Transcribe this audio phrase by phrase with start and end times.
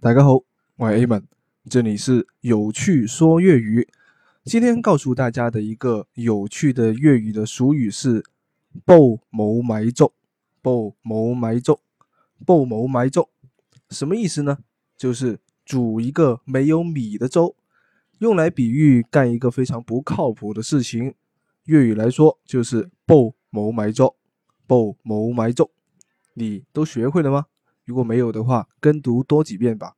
[0.00, 0.34] 大家好，
[0.76, 1.24] 我系 Aman，
[1.68, 3.88] 这里是有趣说粤语。
[4.44, 8.24] 今天告诉大家的一个有趣的粤语的俗语是
[8.86, 10.12] “煲谋埋粥
[10.62, 11.80] ”，“煲谋埋粥
[12.46, 13.28] ”，“煲谋埋粥”，
[13.90, 14.58] 什么意思呢？
[14.96, 17.56] 就是煮一个没有米的粥，
[18.20, 21.12] 用来比喻干一个非常不靠谱的事情。
[21.64, 24.14] 粤语来说就是“煲谋埋粥
[24.64, 25.68] ”，“煲谋埋粥”，
[26.34, 27.46] 你都学会了吗？
[27.84, 29.96] 如果没有的话，跟读多几遍吧。